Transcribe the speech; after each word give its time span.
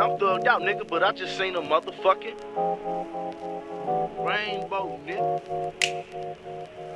I'm 0.00 0.16
thugged 0.18 0.46
out, 0.46 0.62
nigga, 0.62 0.88
but 0.88 1.02
I 1.02 1.12
just 1.12 1.36
seen 1.36 1.54
a 1.56 1.60
motherfucking 1.60 2.36
rainbow, 4.24 4.98
nigga. 5.06 5.72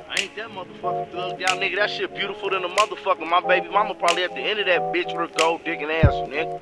I 0.09 0.21
ain't 0.21 0.35
that 0.35 0.49
motherfucking 0.49 1.11
thugged 1.11 1.43
out, 1.43 1.59
nigga. 1.59 1.75
That 1.75 1.91
shit 1.91 2.15
beautiful 2.15 2.49
than 2.49 2.63
a 2.63 2.69
motherfucker. 2.69 3.29
My 3.29 3.41
baby 3.41 3.69
mama 3.69 3.93
probably 3.93 4.23
at 4.23 4.33
the 4.33 4.41
end 4.41 4.59
of 4.59 4.65
that 4.65 4.81
bitch 4.93 5.15
with 5.15 5.31
a 5.31 5.37
gold 5.37 5.63
digging 5.63 5.91
ass, 5.91 6.13
nigga. 6.13 6.59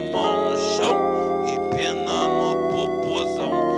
mão 0.00 0.50
no 0.50 0.56
chão 0.76 1.44
e 1.46 1.76
penando 1.76 2.52
o 2.52 2.70
popozão. 2.70 3.68